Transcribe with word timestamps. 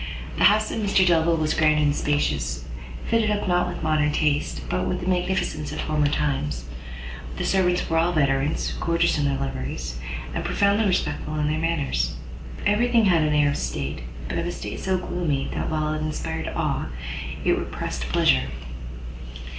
The 0.39 0.45
house 0.45 0.71
of 0.71 0.79
Mr 0.79 1.05
Delvile 1.05 1.37
was 1.37 1.53
grand 1.53 1.79
and 1.79 1.95
spacious, 1.95 2.65
fitted 3.07 3.29
up 3.29 3.47
not 3.47 3.67
with 3.67 3.83
modern 3.83 4.11
taste, 4.11 4.61
but 4.67 4.87
with 4.87 4.99
the 5.01 5.05
magnificence 5.07 5.71
of 5.71 5.79
former 5.79 6.07
times; 6.07 6.65
the 7.37 7.45
servants 7.45 7.87
were 7.87 7.99
all 7.99 8.11
veterans, 8.11 8.73
gorgeous 8.79 9.19
in 9.19 9.25
their 9.25 9.37
liveries, 9.37 9.99
and 10.33 10.43
profoundly 10.43 10.87
respectful 10.87 11.35
in 11.35 11.47
their 11.51 11.59
manners; 11.61 12.15
every 12.65 12.87
thing 12.91 13.05
had 13.05 13.21
an 13.21 13.35
air 13.35 13.49
of 13.51 13.57
state, 13.57 14.01
but 14.27 14.39
of 14.39 14.47
a 14.47 14.51
state 14.51 14.79
so 14.79 14.97
gloomy, 14.97 15.51
that 15.53 15.69
while 15.69 15.93
it 15.93 16.01
inspired 16.01 16.47
awe, 16.55 16.87
it 17.45 17.51
repressed 17.55 18.09
pleasure. 18.09 18.47